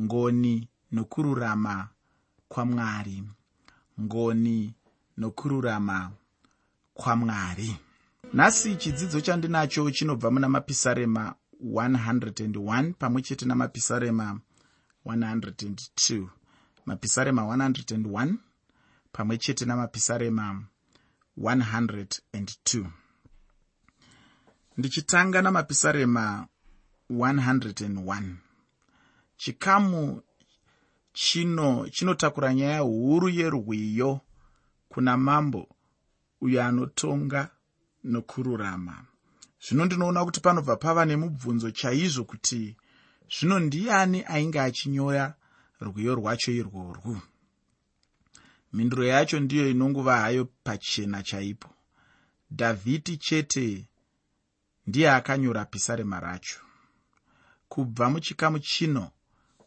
[0.00, 1.88] ngoni nokururama
[2.48, 3.24] kwamwari
[4.00, 4.74] ngoni
[5.16, 6.10] nokururama
[6.94, 7.76] kwamwari
[8.32, 11.34] nhasi chidzidzo chandinacho chinobva muna mapisarema
[11.64, 14.40] 101 pamwe chete namapisarema
[15.06, 16.26] 102
[16.86, 18.34] mapisarema 101
[19.12, 20.64] pamwe chete namapisarema
[21.38, 22.86] 102
[24.76, 26.46] ndichitanga namapisarema
[27.10, 28.34] 101
[29.36, 30.22] chikamu
[31.12, 34.20] chino chinotakura nyaya huru yerwiyo
[34.88, 35.68] kuna mambo
[36.40, 37.50] uyo anotonga
[38.04, 39.04] nokururama.
[39.64, 42.76] Zvino ndinoona kuti panobva pava nemubvunzo chaizvo kuti
[43.34, 45.34] zvino ndiani ainge achinyoya
[45.80, 47.20] rwiyo rwacho irworwu
[48.74, 51.70] mhinduro yacho ndiyo inonguva hayo pachena chaipo.
[52.50, 53.88] Dhavhidi chete
[54.86, 56.60] ndiye akanyora pisarema racho.
[57.68, 59.10] Kubva muchikamu chino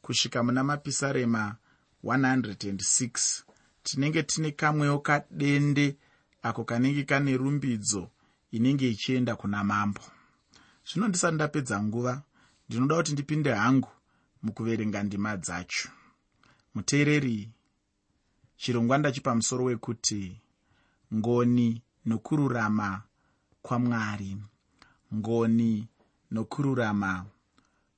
[0.07, 1.55] kusvika muna mapisarema
[2.03, 3.43] 106
[3.83, 5.95] tinenge tine kamwewo kadende
[6.43, 8.09] ako kanenge kane rumbidzo
[8.51, 10.01] inenge ichienda kuna mambo.
[10.87, 12.21] Zvino ndisati ndapedza nguva
[12.69, 13.89] ndinoda kuti ndipinde hangu
[14.43, 15.89] mukuverenga ndima dzacho.
[16.75, 17.49] Muteereri
[18.57, 20.41] chirongwa ndachipa musoro wekuti
[21.13, 23.01] ngoni nokururama
[23.61, 24.37] kwamwari
[25.13, 25.87] ngoni
[26.31, 27.25] nokururama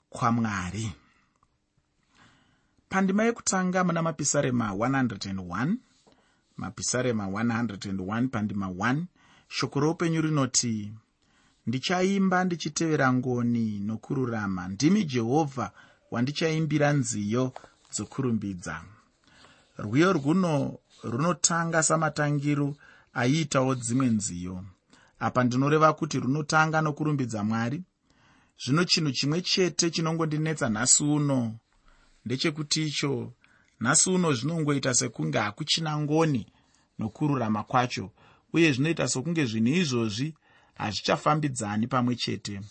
[0.10, 0.92] kwamwari
[2.90, 5.76] pandima yekutanga muna mapisarema 101
[6.58, 9.04] mapisarema 101 pandima 1
[9.48, 10.94] shoko roupenyu rinoti
[11.68, 14.68] ndichaimba ndichitevera ngoni nokururama.
[14.68, 15.72] Ndimi jehovha
[16.12, 17.54] wandichaimbira nziyo
[17.92, 18.76] dzokurumbidza.
[19.78, 22.76] Rwiyo rwuno runotanga samatangiro
[23.14, 24.66] aiitawo dzimwe nziyo.
[25.20, 27.84] Apa ndinoreva kuti runotanga nokurumbidza mwari.
[28.64, 31.40] Zvino chinhu chimwe chete chinongondinetsa nhasi uno
[32.26, 33.34] ndechekuti icho
[33.80, 36.48] nhasi uno zvinongoita sekunge hakuchina ngoni
[37.00, 38.12] nokururama kwacho
[38.54, 40.36] uye zvinoita sokunge zvinhu izvozvi
[40.76, 42.62] hazvichafambidzani pamwe chete.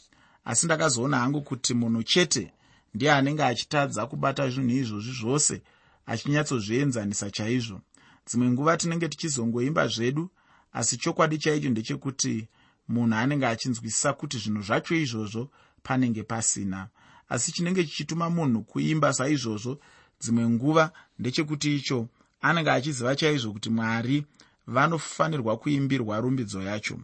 [0.45, 2.53] Asi ndakazoona hangu kuti munhu chete
[2.95, 5.63] ndiye anenge achitadza kubata zvinhu izvozvi zvose
[6.07, 7.81] achinyatsozvienzanisa chaizvo.
[8.27, 10.31] Dzimwe nguva tinenge tichizongoimba zvedu
[10.73, 12.49] asi chokwadi chaicho ndechekuti
[12.89, 15.51] munhu anenge achinzwisisa kuti zvinhu zvacho izvozvo
[15.83, 16.89] panenge pasina
[17.29, 19.79] asi chinenge chichituma munhu kuimba saizvozvo
[20.21, 22.09] dzimwe nguva ndechekuti icho
[22.41, 24.27] anenge achiziva chaizvo kuti mwari
[24.67, 26.99] vanofanirwa kuimbirwa rumbidzo yacho.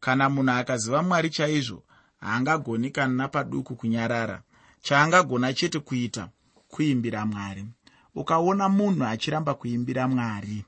[0.00, 1.82] Kana munhu akaziva mwari chaizvo
[2.20, 4.42] haangagoni kana napaduku kunyarara.
[4.82, 6.28] Chaangagona chete kuita
[6.68, 7.66] kuimbira mwari.
[8.14, 10.64] Ukaona munhu achiramba kuimbira mwari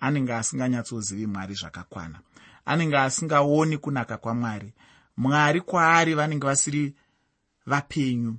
[0.00, 2.20] anenge asinganyatsozivi mwari zvakakwana.
[2.64, 4.72] Anenge asingaoni kunaka kwamwari.
[5.16, 6.94] Mwari kwaari vanenge vasiri
[7.66, 8.36] vapenyu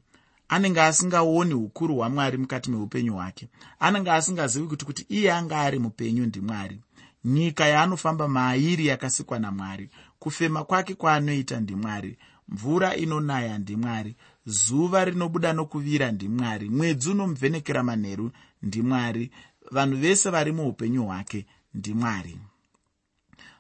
[0.49, 3.49] anenge asingaoni ukuru hwamwari mukati meupenyu hwake.
[3.79, 6.81] Anenge asingazivi kuti kuti iye anga ari mupenyu ndimwari.
[7.25, 9.89] Nyika yaanofamba mairi yakasikwa namwari.
[10.19, 12.17] Kufema kwake kwaanoita ndimwari.
[12.49, 14.15] Mvura inonaya ndimwari.
[14.45, 16.69] Zuva rinobuda nokuvira ndimwari.
[16.69, 18.31] Mwedzi unomuvhenekera manheru
[18.61, 19.31] ndimwari.
[19.71, 22.37] Vanhu vese vari muupenyu hwake ndimwari.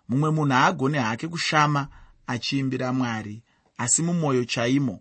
[0.09, 1.87] Mumwe munhu haagone hake kushama
[2.27, 3.43] achiimbira mwari
[3.77, 4.99] asi mumwoyo chaimo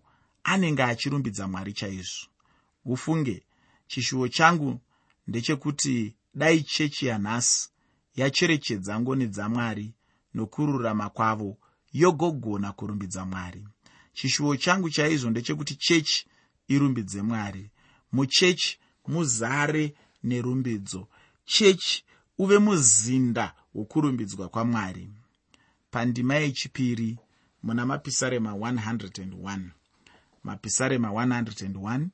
[0.51, 2.27] anenge achirumbidza mwari chaizvo.
[2.85, 3.43] Ufunge
[3.87, 4.79] chishuwo changu
[5.27, 7.69] ndechekuti dai chechi yanhasi
[8.15, 9.93] yacherechedza ngoni dzamwari
[10.33, 11.57] nokururama kwavo
[11.93, 13.63] yogogona kurumbidza mwari.
[14.13, 16.27] Chishuwo changu chaizvo ndechekuti chechi
[16.67, 17.69] irumbidze mwari.
[18.11, 21.07] Muchechi muzare nerumbidzo.
[21.45, 22.03] Chechi
[22.37, 25.09] uve muzinda wokurumbidzwa kwamwari.
[25.91, 27.17] Pandima yechipiri
[27.63, 29.69] muna mapisarema 101
[30.47, 32.07] mapisarema 101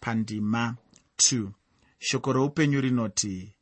[0.00, 0.76] pandima
[1.16, 1.48] 2
[1.98, 3.54] shoko roupenyu rinoti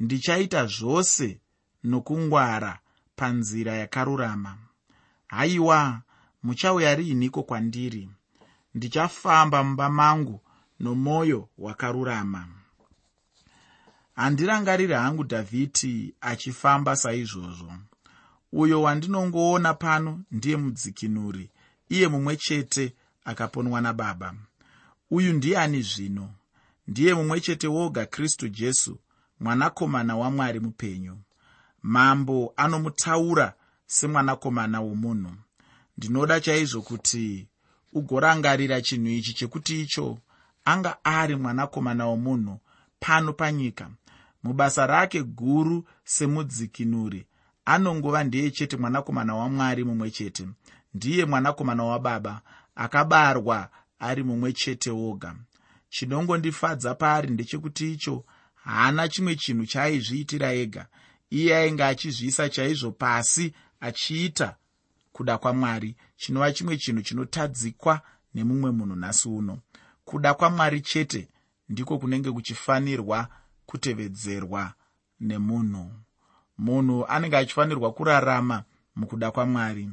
[0.00, 1.40] ndichaita zvose
[1.84, 2.78] nokungwara
[3.16, 4.58] panzira yakarurama.
[5.26, 6.02] Haiwa
[6.42, 8.10] muchauya riiniko kwandiri?
[8.74, 10.40] Ndichafamba mumba mangu
[10.80, 12.48] nomwoyo wakarurama.
[14.14, 17.72] Handirangariri hangu dhavhidhi achifamba saizvozvo.
[18.52, 21.50] Uyo wandinongoona pano ndiye mudzikinuri
[21.88, 22.94] iye mumwe chete
[23.28, 24.34] akaponwa nababa.
[25.10, 26.30] Uyu ndiani zvino?
[26.88, 28.98] Ndiye mumwe chete woga kristu jesu
[29.40, 31.16] mwanakomana wamwari mupenyu.
[31.82, 33.54] Mambo anomutaura
[33.86, 35.32] semwanakomana womunhu.
[35.98, 37.46] Ndinoda chaizvo kuti
[37.92, 40.18] ugorangarira chinhu ichi chekuti icho
[40.64, 42.60] anga ari mwanakomana womunhu
[43.00, 43.90] pano panyika.
[44.42, 47.26] Mubasa rake guru semudzikinuri
[47.64, 50.48] anongova ndiye chete mwanakomana wamwari mumwe chete.
[50.94, 52.40] Ndiye mwanakomana wababa
[52.78, 55.34] akabarwa ari mumwe chete woga.
[55.88, 60.86] Chinongondifadza paari ndechekuti icho haana chimwe chinhu chaaizviitira ega.
[61.30, 64.56] Iye ainge achizviisa chaizvo pasi achiita
[65.12, 68.00] kuda kwamwari chinova chimwe chinhu chinotadzikwa
[68.34, 69.58] nemumwe munhu nhasi uno.
[70.04, 71.28] Kuda kwamwari chete
[71.68, 73.28] ndiko kunenge kuchifanirwa
[73.66, 74.72] kutevedzerwa
[75.20, 75.92] nemunhu.
[76.58, 78.64] Munhu anenge achifanirwa kurarama
[78.96, 79.90] mukuda kwamwari.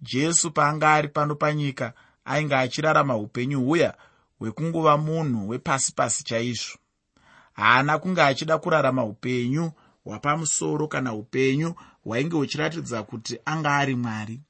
[0.00, 1.92] Jesu paanga ari pano panyika
[2.26, 3.94] ainge achirarama upenyu huya
[4.38, 6.78] hwekunguva munhu wepasi pasi chaizvo.
[7.52, 9.72] Haana kunge achida kurarama upenyu
[10.04, 11.74] hwapamusoro kana upenyu
[12.04, 14.40] hwainge huchiratidza kuti anga ari mwari.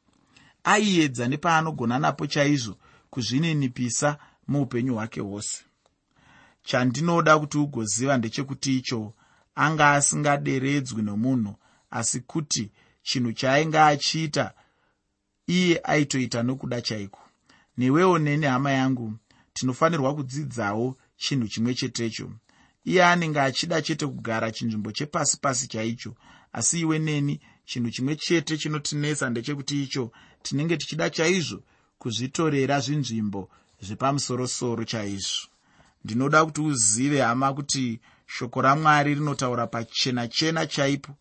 [0.64, 2.76] Aiedza nepaanogona napo chaizvo
[3.11, 4.19] kuzvininipisa
[4.49, 5.64] muupenyu hwake hwose.
[6.62, 9.12] Chandinoda kuti ugoziva ndechekuti icho
[9.55, 11.55] anga asingaderedzwi nomunhu
[11.90, 12.70] asi kuti
[13.02, 14.52] chinhu chaainge achiita
[15.46, 17.25] iye aitoita nokuda chaiko
[17.78, 19.12] newewo neni hama yangu
[19.52, 22.31] tinofanirwa kudzidzawo chinhu chimwe chetecho.
[22.84, 26.14] Iye anenge achida chete kugara chinzvimbo chepasi pasi chaicho
[26.52, 30.12] asi iwe neni chinhu chimwe chete chinotinetsa ndechekuti icho
[30.43, 31.62] tinenge tichida chaizvo
[31.99, 33.50] kuzvitorera zvinzvimbo
[33.81, 35.49] zvepamusorosoro chaizvo.
[36.05, 41.12] Ndinoda kuti uzive hama kuti shoko ramwari rinotaura pachena chena chaipo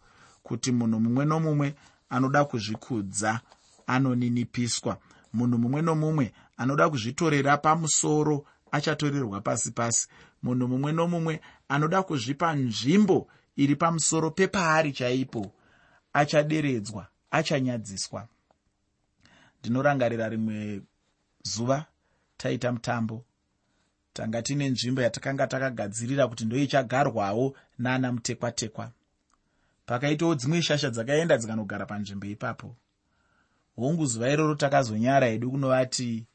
[0.43, 1.75] kuti munhu mumwe nomumwe
[2.09, 3.41] anoda kuzvikudza
[3.87, 4.97] anoninipiswa.
[5.33, 10.07] Munhu mumwe nomumwe anoda kuzvitorera pamusoro achatorerwa pasi pasi.
[10.43, 15.51] Munhu mumwe nomumwe anoda kuzvipa nzvimbo iri pamusoro pepaari chaipo.
[16.13, 18.27] Achaderedzwa achanyadziswa.
[19.59, 20.81] Ndinorangarira rimwe
[21.43, 21.85] zuva
[22.37, 23.25] taita mutambo.
[24.13, 28.91] Tanga tine nzvimbo yatakanga takagadzirira kuti ndo ichagarwawo naana mutekwatekwa.
[29.85, 32.75] Pakaitawo dzimwe shasha dzakaenda dzikanogara panzvimbo ipapo.
[33.75, 36.25] Hongu zuva iroro takazonyara hedu kunovati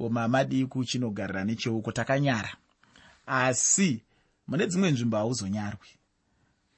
[0.00, 2.56] komamadii kuchinogarira necheuko takanyara.
[3.26, 4.02] Asi
[4.48, 5.88] mune dzimwe nzvimbo hauzonyarwi.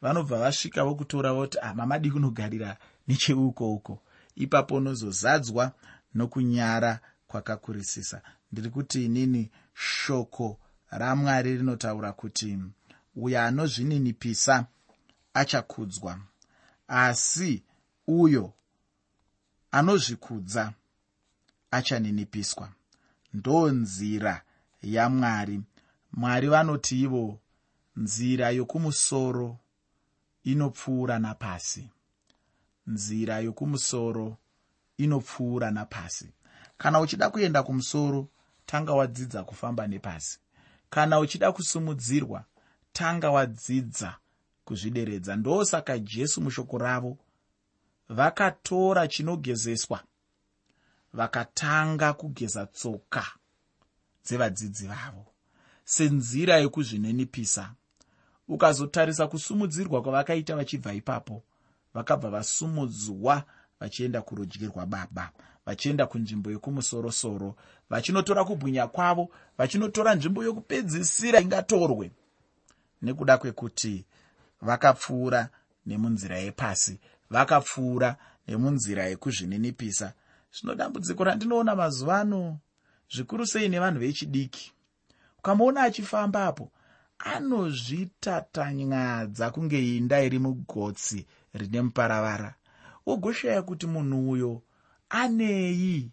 [0.00, 2.76] Vanobva vasvika vokutora voti ah, mamadi kunogarira
[3.08, 4.02] necheuko uko.
[4.36, 5.72] Ipapo unozozadzwa
[6.14, 8.22] nokunyara kwakakurisisa.
[8.52, 10.58] Ndiri kuti inini shoko
[10.90, 12.58] ramwari rinotaura kuti
[13.16, 14.66] uyo anozvininipisa
[15.34, 16.18] achakudzwa
[16.88, 17.62] asi
[18.06, 18.52] uyo
[19.70, 20.72] anozvikudza
[21.70, 22.72] achaninipiswa
[23.32, 24.42] ndo nzira
[24.82, 25.60] yamwari.
[26.12, 27.38] Mwari vanoti ivo
[27.96, 29.58] nzira yokumusoro
[30.44, 31.90] inopfuura napasi
[32.86, 34.36] nzira yokumusoro
[34.96, 36.28] inopfuura napasi
[36.78, 38.28] kana uchida kuenda kumusoro
[38.66, 40.38] tanga wadzidza kufamba nepasi.
[40.90, 42.44] Kana uchida kusumudzirwa
[42.92, 44.16] tanga wadzidza
[44.64, 45.36] kuzvideredza.
[45.36, 47.18] Ndosaka jesu mushoko ravo
[48.08, 50.00] vakatora chinogezeswa
[51.12, 53.24] vakatanga kugeza tsoka
[54.24, 55.26] dzevadzidzi vavo.
[55.84, 57.74] Senzira yekuzvininipisa
[58.48, 61.42] ukazotarisa kusumudzirwa kwavakaita vachibva ipapo
[61.94, 63.44] vakabva vasumudzwa
[63.80, 65.30] vachienda kurudyi rwababa
[65.66, 67.56] vachienda kunzvimbo yekumusorosoro
[67.90, 69.28] vachinotora kubwinya kwavo
[69.58, 72.10] vachinotora nzvimbo yokupedzisira ingatorwe.
[73.02, 74.04] Nekuda kwekuti
[74.60, 75.48] vakapfuura
[75.86, 77.00] nemunzira yepasi
[77.30, 78.16] vakapfuura
[78.48, 80.12] nemunzira yekuzvininipisa
[80.52, 82.58] zvino dambudziko randinoona mazuva ano
[83.10, 84.72] zvikuru sei nevanhu vechidiki.
[85.38, 86.72] Ukamboona achifamba apo
[87.18, 92.54] anozvitatanyadza kunge inda iri mugotsi rine muparavara.
[93.06, 94.62] Wogoshaya kuti munhu uyo
[95.08, 96.10] anei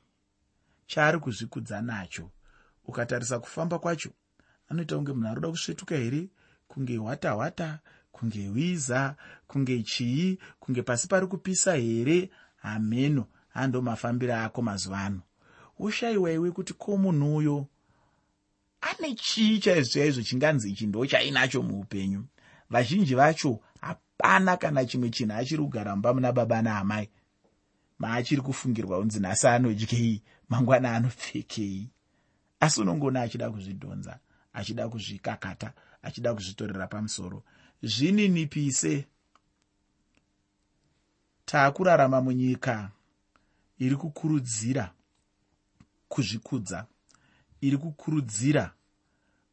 [0.88, 2.29] chaari kuzvikudza nacho.
[2.86, 4.10] Ukatarisa kufamba kwacho
[4.69, 6.29] anoita kunge munhu aroda kusvetuka here
[6.67, 7.79] kunge hwata hwata
[8.12, 9.15] kunge wiza
[9.48, 15.22] kunge chii kunge pasi pari kupisa here hameno hando mafambiro ako mazuva ano
[15.79, 17.68] woshayiwa iwe kuti ko munhu uyo
[18.82, 22.25] ane chii chaizvo chaizvo chinganzi ichi ndo chainacho muupenyu?
[22.70, 27.10] Vazhinji vacho hapana kana chimwe chinhu achiri kugara mumba muna baba naamai.
[28.00, 31.89] Maachiri kufungirwa unzi nhasi anodyei mangwana anopfekei.
[32.60, 34.20] Asi unongoona achida kuzvidhonza
[34.53, 37.44] achida kuzvikakata achida kuzvitorera pamusoro.
[37.84, 39.08] Zvininipise
[41.46, 42.91] taakurarama munyika
[43.79, 44.93] iri kukurudzira
[46.09, 46.86] kuzvikudza
[47.62, 48.74] iri kukurudzira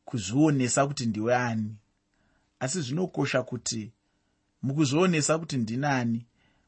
[0.05, 1.77] kuzvionesa kuti ndiwe ani.
[2.61, 3.93] Asi zvinokosha kuti
[4.63, 6.27] mukuzvionesa kuti ndinani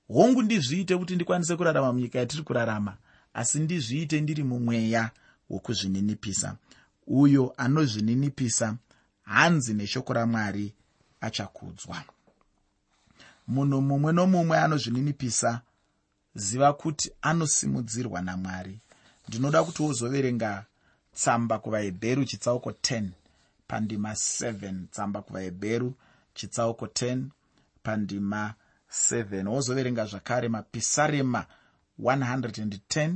[0.08, 2.96] hongu ndizviite kuti ndikwanise kurarama munyika yatiri kurarama
[3.34, 5.10] asi ndizviite ndiri mumweya
[5.50, 6.56] wokuzvininipisa.
[7.06, 8.76] Uyo anozvininipisa
[9.22, 10.74] hanzi neshoko ramwari
[11.20, 12.04] achakudzwa.
[13.46, 15.60] Munhu mumwe nomumwe anozvininipisa
[16.34, 18.80] ziva kuti anosimudzirwa namwari.
[19.28, 20.64] Ndinoda kuti wozoverenga
[21.14, 23.08] tsamba kuvahebheru chitsauko 10
[23.66, 25.94] pandima 7 tsamba kuvahebheru
[26.34, 27.24] chitsauko 10
[27.82, 28.54] pandima
[28.90, 31.46] 7 wozoverenga zvakare mapisarema
[32.00, 33.14] 110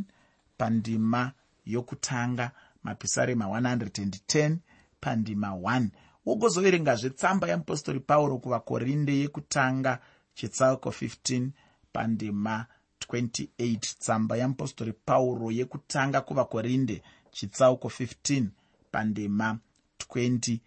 [0.59, 1.33] pandima
[1.67, 2.51] yokutanga
[2.83, 4.57] mapisarema 110
[5.01, 5.87] pandima 1
[6.27, 9.99] wogozoverengazve tsamba yeapostori pauro kuvakorinde yekutanga
[10.35, 11.49] chitsauko 15
[11.93, 12.67] pandima
[13.09, 18.47] 28 tsamba yeapostori pauro yekutanga kuvakorinde chitsauko 15
[18.91, 19.59] pandima
[19.99, 20.59] 28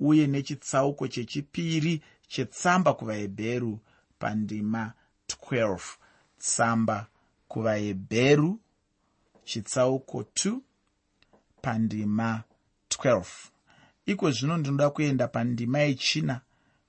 [0.00, 3.78] uye nechitsauko chechipiri chetsamba kuvahebheru
[4.18, 4.92] pandima
[5.28, 5.80] 12
[6.38, 7.06] tsamba
[7.48, 8.60] kuvahebheru
[9.44, 10.58] chitsauko 2
[11.62, 12.42] pandima
[12.88, 13.24] 12
[14.06, 16.40] iko zvino ndinoda kuenda pandima yechina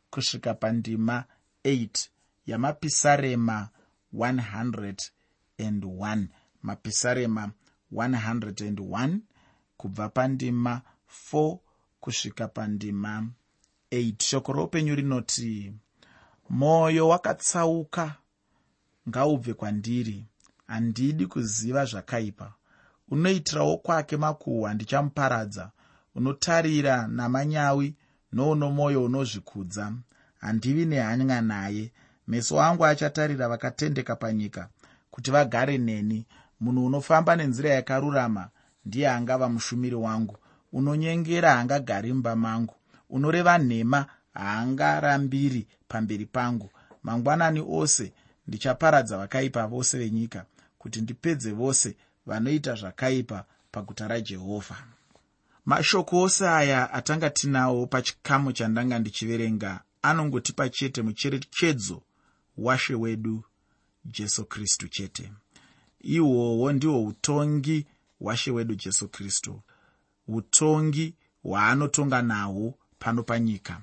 [0.09, 1.25] kusvika pandima
[1.65, 2.07] 8
[2.45, 3.69] yamapisarema
[4.13, 6.27] 101
[6.63, 7.51] mapisarema
[7.93, 9.17] 101
[9.77, 10.81] kubva pandima
[11.33, 11.57] 4
[11.99, 13.27] kusvika pandima
[13.91, 15.73] 8 shoko roupenyu rinoti
[16.49, 18.15] mwoyo wakatsauka
[19.09, 20.25] ngaubve kwandiri.
[20.67, 22.53] Handidi kuziva zvakaipa.
[23.09, 25.71] Unoitirawo kwake makuhwa ndichamuparadza.
[26.15, 27.95] Unotarira namanyawi
[28.31, 29.93] nouno mwoyo unozvikudza.
[30.37, 31.91] Handivi nehanya naye
[32.31, 34.69] meso angu achatarira vakatendeka panyika
[35.11, 36.25] kuti vagare neni.
[36.59, 38.49] Munhu unofamba nenzira yakarurama
[38.85, 40.37] ndiye angava mushumiri wangu.
[40.73, 42.75] Unonyengera haangagari mumba mangu.
[43.09, 46.69] Unoreva nhema haangarambiri pamberi pangu.
[47.03, 48.13] Mangwanani ose
[48.47, 50.45] ndichaparadza vakaipa vose venyika
[50.77, 51.95] kuti ndipedze vose
[52.25, 54.77] vanoita zvakaipa paguta rajehovha
[55.65, 62.01] mashoko ose aya atanga tinawo pachikamu chandanga ndichiverenga anongotipa chete mucherechedzo
[62.57, 63.43] washe wedu
[64.05, 65.31] jesu kristu chete.
[66.01, 67.85] Ihwohwo ndihwo utongi
[68.19, 69.61] hwashe wedu jesu kristu.
[70.27, 73.81] Utongi hwaanotonga nahwo pano panyika.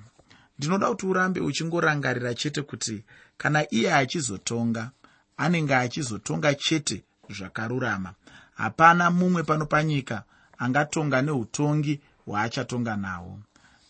[0.57, 3.03] Ndinoda kuti urambe uchingorangarira chete kuti
[3.37, 4.91] kana iye achizotonga
[5.37, 8.13] anenge achizotonga chete zvakarurama.
[8.55, 10.23] Hapana mumwe pano panyika
[10.57, 13.39] angatonga neutongi hwaachatonga nahwo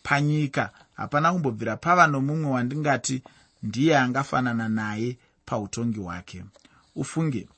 [0.02, 3.22] panyika hapana kumbobvira pava nomumwe wandingati
[3.62, 6.44] ndiye angafanana naye pautongi hwake.
[6.94, 7.48] Ufunge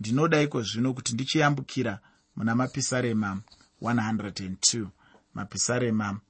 [0.00, 1.98] ndinoda iko zvino kuti ndichiyambukira
[2.36, 3.40] muna mapisarema
[3.82, 4.86] 102
[5.34, 6.20] mapisarema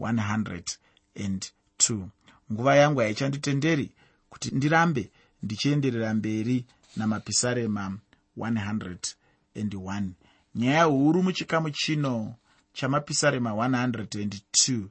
[0.00, 2.06] 102
[2.52, 3.90] nguva yangu haichanditenderi
[4.30, 5.10] kuti ndirambe
[5.42, 6.64] ndichienderera mberi
[6.96, 7.98] namapisarema
[8.38, 10.08] 101
[10.54, 12.34] nyaya huru muchikamu chino
[12.72, 14.84] chamapisarema 102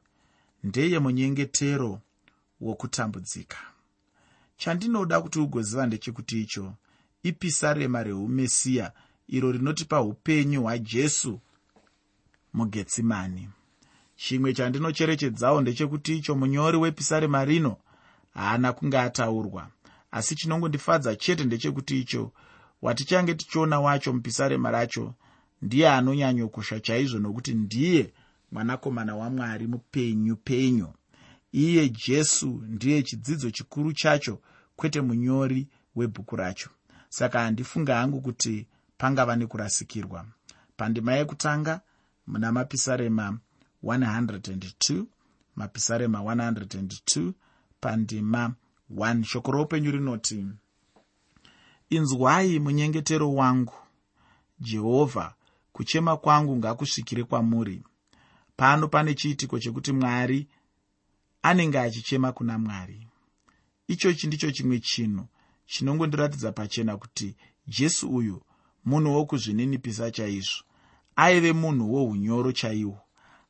[0.64, 2.02] ndeye munyengetero
[2.62, 3.58] wokutambudzika
[4.62, 6.74] chandinoda kuti ugoziva ndechekuti icho
[7.24, 8.92] ipisarema reumesiya
[9.28, 11.40] iro rinotipa upenyu hwajesu
[12.54, 13.50] mugetsimani
[14.16, 17.78] chimwe chandinocherechedzawo ndechekuti icho munyori wepisarema rino
[18.34, 19.68] haana kunge ataurwa.
[20.12, 22.32] Asi chinongondifadza chete ndechekuti icho
[22.82, 25.14] watichange tichiona wacho mupisarema racho
[25.62, 28.14] ndiye anonyanyokosha chaizvo nokuti ndiye
[28.52, 30.88] mwanakomana wamwari mupenyu penyu
[31.52, 34.42] iye jesu ndiye chidzidzo chikuru chacho
[34.76, 36.70] kwete munyori webhuku racho.
[37.10, 38.68] Saka handifunga hangu kuti
[38.98, 40.26] pangava nekurasikirwa.
[40.78, 41.82] Pandima yekutanga
[42.28, 43.40] muna mapisarema
[43.84, 45.06] 102
[45.56, 47.32] mapisarema 102
[47.80, 48.54] pandima
[48.96, 50.46] 1 shoko roupenyu rinoti
[51.90, 53.74] inzwai munyengetero wangu
[54.60, 55.34] jehovha
[55.72, 57.84] kuchema kwangu ngakusvikire kwamuri.
[58.56, 60.48] Pano pane chiitiko chekuti mwari
[61.42, 63.08] anenge achichema kuna mwari.
[63.88, 65.28] Ichochi ndicho chimwe chinhu
[65.66, 67.36] chinongondiratidza pachena kuti
[67.68, 68.44] jesu uyu
[68.86, 70.64] munhu wokuzvininipisa chaizvo
[71.16, 73.00] aive munhu wounyoro chaihwo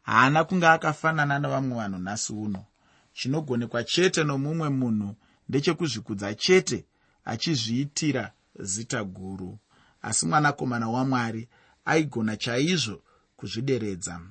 [0.02, 2.66] haana kunge akafanana nevamwe vanhu nhasi uno.
[3.14, 5.16] Chinogonekwa chete nomumwe munhu
[5.50, 6.86] ndechekuzvikudza chete
[7.26, 9.60] achizviitira zita guru.
[10.02, 11.50] Asi mwanakomana wamwari
[11.86, 13.02] aigona chaizvo
[13.38, 14.22] kuzvideredza.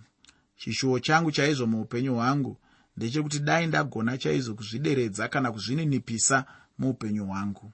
[0.56, 2.56] Chishuwo changu chaizvo muupenyu hwangu
[3.00, 6.44] ndechekuti dai ndagona chaizvo kuzvideredza kana kuzvininipisa
[6.78, 7.72] muupenyu hwangu.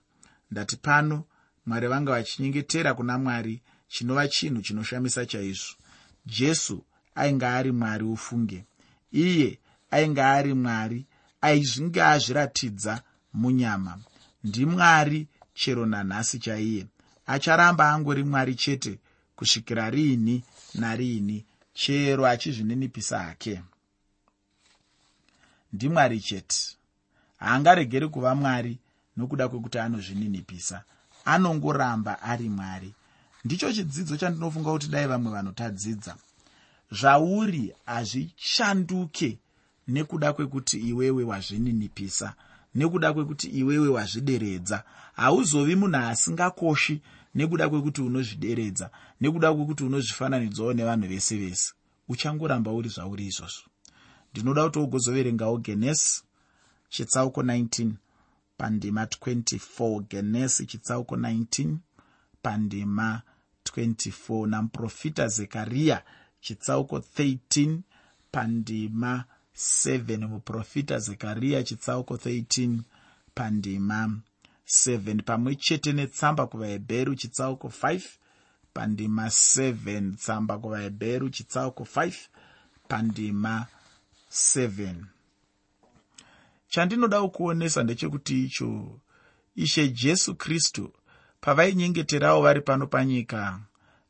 [0.51, 1.25] Ndati pano
[1.67, 5.75] mwari vanga vachinyengetera kuna mwari chinova chinhu chinoshamisa chaizvo.
[6.27, 8.65] Jesu ainge ari mwari ufunge.
[9.13, 9.59] Iye
[9.91, 11.07] ainge ari mwari
[11.41, 13.03] aizvinge azviratidza
[13.33, 13.99] munyama.
[14.45, 16.87] Ndimwari chero nanhasi chaiye.
[17.27, 18.99] Acharamba angori mwari chete
[19.37, 23.63] kusvikira riini nariini chero achizvininipisa hake
[25.77, 26.61] ndimwari chete.
[27.39, 28.79] Haangaregeri kuva mwari
[29.17, 30.83] nokuda kwekuti anozvininipisa.
[31.25, 32.91] Anongoramba ari mwari.
[33.45, 36.17] Ndicho chidzidzo chandinofunga kuti dai vamwe vanhu tadzidza
[36.99, 39.39] zvauri hazvishanduke
[39.89, 42.35] nekuda kwekuti iwewe wazvininipisa
[42.75, 44.85] nekuda kwekuti iwewe wazvideredza.
[45.17, 47.01] Hauzovi munhu asingakoshi
[47.35, 48.91] nekuda kwekuti unozvideredza
[49.21, 51.73] nekuda kwekuti unozvifananidzwawo nevanhu vese vese.
[52.09, 53.67] Uchangoramba uri zvauri izvozvo
[54.37, 56.23] ndinoda kuti ugozoverengawo genesi
[56.89, 57.91] chitsauko 19
[58.57, 61.77] pandima 24 genesi chitsauko 19
[62.43, 63.23] pandima
[63.65, 66.03] 24 namuprofita zekariya
[66.41, 67.79] chitsauko 13
[68.31, 69.25] pandima
[69.57, 72.79] 7 muprofita zekariya chitsauko 13
[73.35, 74.21] pandima
[74.67, 78.01] 7 pamwe chete netsamba kuvahebheru chitsauko 5
[78.73, 82.15] pandima 7 tsamba kuvahebheru chitsauko 5
[82.89, 83.67] pandima
[84.37, 84.95] 7
[86.69, 89.01] chandinoda kukuonesa ndechekuti icho
[89.55, 90.93] ishe jesu kristu
[91.41, 93.61] pavainyengeterawo vari pano panyika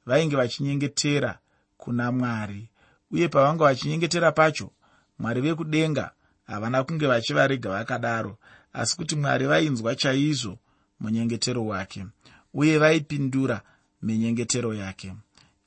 [0.07, 1.39] vainge vachinyengetera
[1.77, 2.69] kuna mwari
[3.11, 4.71] uye pavanga vachinyengetera pacho
[5.19, 6.11] mwari vekudenga
[6.47, 8.39] havana kunge vachivarega vakadaro
[8.73, 10.59] asi kuti mwari vainzwa chaizvo
[11.01, 12.07] munyengetero wake
[12.55, 13.63] uye vaipindura
[14.03, 15.15] minyengetero yake.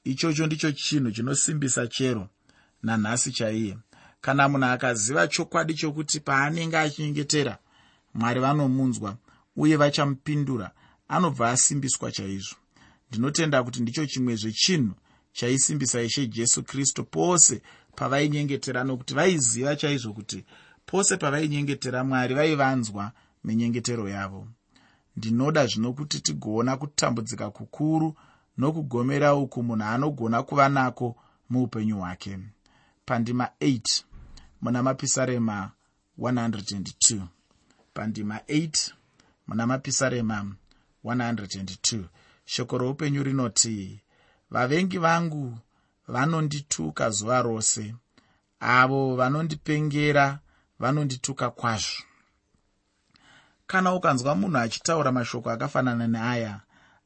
[0.03, 2.29] Ichocho ndicho chinhu chinosimbisa chero
[2.83, 3.77] nanhasi chaiye
[4.21, 7.57] kana munhu akaziva chokwadi chokuti paanenge achinyengetera
[8.13, 9.17] mwari vanomunzwa
[9.55, 10.71] uye vachamupindura
[11.07, 12.55] anobva asimbiswa chaizvo.
[13.09, 14.93] Ndinotenda kuti ndicho chimwezve chinhu
[15.33, 17.61] chaisimbisa ishe jesu kristu pose
[17.95, 20.45] pavainyengetera nokuti vaiziva chaizvo kuti
[20.85, 23.11] pose pavainyengetera mwari vaivanzwa
[23.43, 24.47] minyengetero yavo.
[25.17, 28.15] Ndinoda zvino kuti tigoona kutambudzika kukuru
[28.57, 31.15] nokugomera uku munhu anogona kuva nako
[31.49, 32.39] muupenyu hwake.
[33.05, 34.03] Pandima 8
[34.61, 35.71] muna mapisarema
[36.19, 37.21] 102
[37.93, 38.91] pandima 8
[39.47, 40.45] muna mapisarema
[41.05, 42.03] 102
[42.45, 43.99] shoko roupenyu rinoti
[44.51, 45.57] vavengi vangu
[46.07, 47.95] vanondituka zuva rose.
[48.59, 50.39] Avo vanondipengera
[50.79, 52.03] vanondituka kwazvo.
[53.67, 56.61] Kana ukanzwa munhu achitaura mashoko akafanana neaya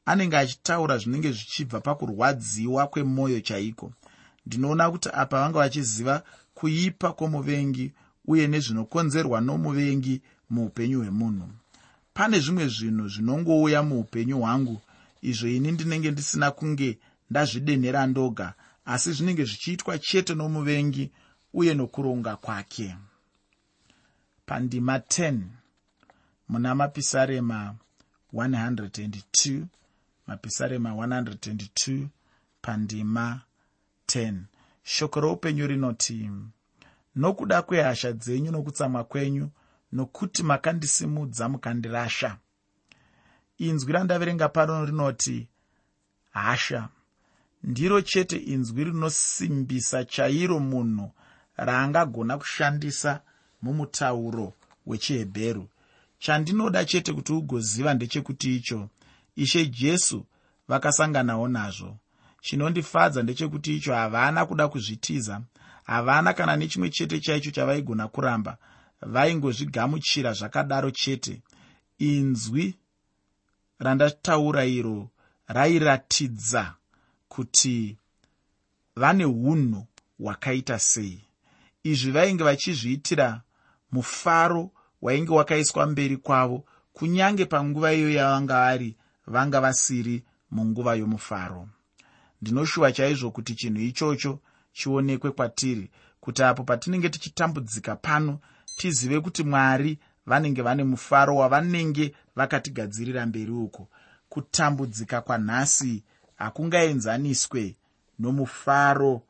[0.05, 3.93] anenge achitaura zvinenge zvichibva pakurwadziwa kwemwoyo chaiko?
[4.45, 7.91] Ndinoona kuti apa vanga vachiziva kuipa kwomuvengi
[8.25, 11.49] uye nezvinokonzerwa nomuvengi muupenyu hwemunhu.
[12.13, 14.81] Pane zvimwe zvinhu zvinongouya muupenyu hwangu
[15.21, 18.53] izvo ini ndinenge ndisina kunge ndazvidenhera ndoga
[18.85, 21.11] asi zvinenge zvichiitwa chete nomuvengi
[21.53, 22.95] uye nokuronga kwake.
[24.45, 25.39] Pandima 10
[26.49, 27.75] muna mapisarema
[28.33, 29.65] 102
[30.27, 32.07] mapisarema 102
[32.61, 33.41] pandima
[34.07, 34.39] 10
[34.83, 36.31] shoko roupenyu rinoti
[37.15, 39.49] nokuda kwehasha dzenyu nokutsamwa kwenyu
[39.91, 42.37] nokuti makandisimudza mukandirasha.
[43.57, 45.47] Inzwi randaverenga pano rinoti
[46.31, 46.89] hasha
[47.63, 51.11] ndiro chete inzwi rinosimbisa chairo munhu
[51.57, 53.21] raangagona kushandisa
[53.61, 54.53] mumutauro
[54.85, 55.69] wechihebheru.
[56.19, 58.89] Chandinoda chete kuti ugoziva ndechekuti icho
[59.35, 60.25] ishe jesu
[60.67, 61.97] vakasanganawo nazvo
[62.43, 65.41] chinondifadza ndechekuti icho havana kuda kuzvitiza.
[65.83, 68.57] Havana kana nechimwe chete chaicho chavaigona kuramba.
[69.01, 71.41] Vaingozvigamuchira zvakadaro chete.
[71.97, 72.75] Inzwi
[73.79, 75.09] randataura iro
[75.47, 76.75] rairatidza
[77.27, 77.97] kuti
[78.95, 79.87] vane unhu
[80.19, 81.21] hwakaita sei.
[81.83, 83.41] Izvi vainge vachizviitira
[83.91, 88.95] mufaro wainge wakaiswa mberi kwavo kunyange panguva iyo yavanga vari
[89.27, 91.67] vanga vasiri munguva yomufaro
[92.43, 94.39] ndinoshuva chaizvo kuti chinhu ichocho
[94.73, 98.39] chionekwe kwatiri kuti apo patinenge tichitambudzika pano
[98.77, 103.87] tizive kuti mwari vanenge vane mufaro wavanenge vakatigadzirira mberi uko.
[104.29, 106.03] Kutambudzika kwanhasi
[106.35, 107.75] hakungaenzaniswe
[108.19, 109.21] nomufaro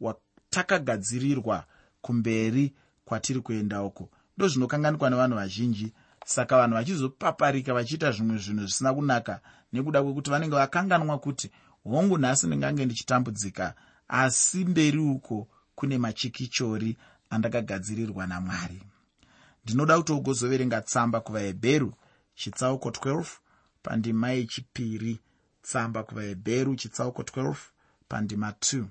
[0.00, 1.64] watakagadzirirwa
[2.00, 2.72] kumberi
[3.04, 4.08] kwatiri kuenda uko.
[4.36, 5.92] Ndo zvinokanganikwa nevanhu vazhinji
[6.24, 9.40] saka vanhu vachizopaparika vachiita zvimwe zvinhu zvisina kunaka
[9.72, 11.50] nekuda kwekuti vanenge vakanganwa kuti
[11.84, 13.74] hongu nhasi ndingange ndichitambudzika
[14.08, 16.96] asi mberi uko kune machikichori
[17.30, 18.82] andakagadzirirwa namwari.
[19.64, 21.94] Ndinoda kuti ugozoverenga tsamba kuvahebheru
[22.34, 23.24] chitsauko 12
[23.82, 25.20] pandima yechipiri
[25.62, 27.54] tsamba kuvahebheru chitsauko 12
[28.08, 28.84] pandima 2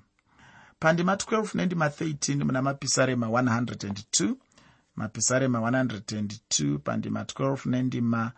[0.78, 4.34] pandima 12 nendima 13 muna mapisarema 102
[4.96, 8.32] mapisarema 102 pandima 12 nendima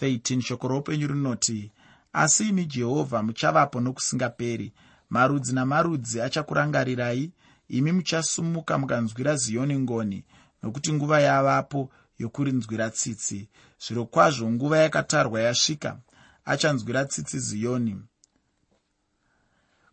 [0.00, 1.72] 13 shoko roupenyu rinoti
[2.14, 4.72] asi imi jehovha muchavapo nokusingaperi.
[5.10, 7.32] Marudzi namarudzi achakurangarirai.
[7.68, 10.24] Imi muchasumuka mukanzwira ziyoni ngoni
[10.62, 13.48] nokuti nguva yavapo yokurinzwira tsitsi.
[13.86, 15.98] Zviro kwazvo nguva yakatarwa yasvika
[16.44, 18.02] achanzwira tsitsi ziyoni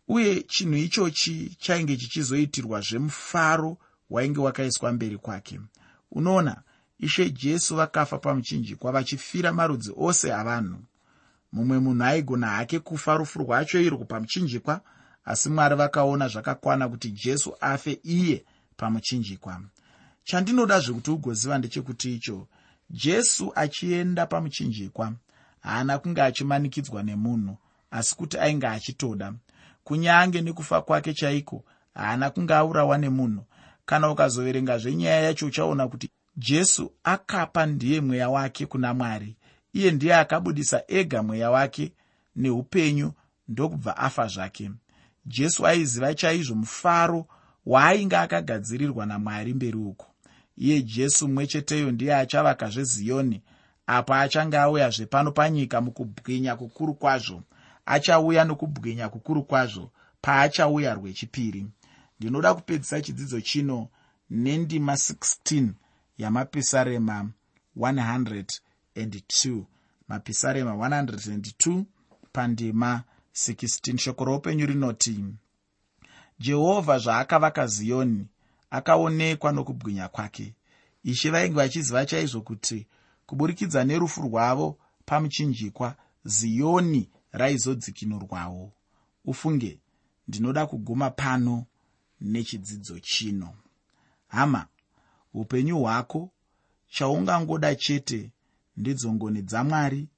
[0.08, 3.78] uye chinhu ichochi chainge chichizoitirwa zvemufaro
[4.10, 5.60] wainge wakaiswa mberi kwake.
[6.10, 6.62] Unoona
[6.98, 10.78] ishe jesu vakafa pamuchinjikwa vachifira marudzi ose avanhu
[11.52, 14.80] mumwe munhu aigona hake kufa rufu rwacho irwo pamuchinjikwa
[15.24, 18.44] asi mwari vakaona zvakakwana kuti jesu afe iye
[18.76, 19.60] pamuchinjikwa.
[20.24, 22.46] Chandinoda zvekuti ugoziva ndechekuti icho
[22.90, 25.12] jesu achienda pamuchinjikwa
[25.60, 27.56] haana kunge achimanikidzwa nemunhu
[27.90, 29.34] asi kuti ainge achitoda.
[29.84, 33.44] Kunyange nekufa kwake chaiko haana kunge aurawa nemunhu.
[33.86, 39.36] Kana ukazoverenga zvenyaya yacho uchaona kuti jesu akapa ndiye mweya wake kuna mwari
[39.72, 41.92] iye ndiye akabudisa ega mweya wake
[42.36, 43.12] neupenyu
[43.48, 44.70] ndokubva afa zvake.
[45.26, 47.26] Jesu aiziva chaizvo mufaro
[47.66, 50.06] waainge akagadzirirwa namwari mberi uko
[50.56, 53.42] iye jesu mumwe cheteyo ndiye achavakazve ziyoni
[53.86, 57.42] apo achange auyazve pano panyika mukubwinya kukuru kwazvo
[57.86, 61.66] achauya nokubwinya kukuru kwazvo paachauya rwechipiri.
[62.18, 63.88] Ndinoda kupedzisa chidzidzo chino
[64.30, 65.68] nendima 16
[66.18, 67.30] yamapisarema
[68.96, 69.62] 102
[70.08, 71.84] mapisarema 102
[72.32, 75.24] pandima 16 shoko roupenyu rinoti
[76.38, 78.26] jehovha zvaakavaka ziyoni
[78.70, 80.54] akaonekwa nokubwinya kwake.
[81.04, 82.86] Ishe vainge vachiziva chaizvo kuti
[83.26, 88.72] kuburikidza nerufu rwavo pamuchinjikwa ziyoni raizodzikinurwawo.
[89.24, 89.80] Ufunge
[90.28, 91.66] ndinoda kuguma pano
[92.20, 93.54] nechidzidzo chino.
[94.28, 94.66] Hama
[95.34, 96.30] upenyu hwako
[96.88, 98.30] chaungangoda chete
[98.76, 100.08] ndidzo ngoni dzamwari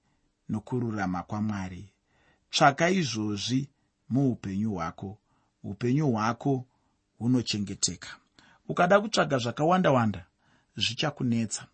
[0.49, 1.95] nokururama kwamwari
[2.51, 3.69] tsvaka izvozvi
[4.09, 5.19] muupenyu hwako.
[5.63, 6.67] Upenyu hwako
[7.19, 8.09] hunochengeteka.
[8.69, 10.27] Ukada kutsvaga zvakawanda wanda
[10.77, 11.67] zvichakunetsa.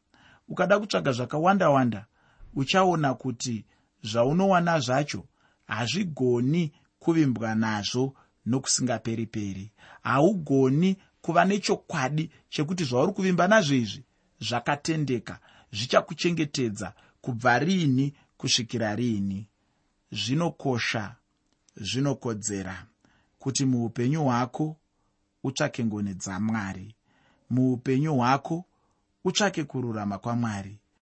[0.48, 2.06] Ukada kutsvaga zvakawanda wanda
[2.54, 3.64] uchaona kuti
[4.02, 5.24] zvaunowana zvacho
[5.66, 8.14] hazvigoni kuvimbwa nazvo
[8.46, 14.04] nokusingaperi peri haugoni kuva nechokwadi chekuti zvauri kuvimba nazvo izvi
[14.40, 15.38] zvakatendeka
[15.72, 19.46] zvichakuchengetedza kubva riini kusvikira riini
[20.12, 21.16] zvinokosha
[21.76, 22.86] zvinokodzera
[23.38, 24.76] kuti muupenyu hwako
[25.42, 26.94] utsvake ngoni dzamwari
[27.50, 28.64] muupenyu hwako
[29.24, 30.78] utsvake kururama kwamwari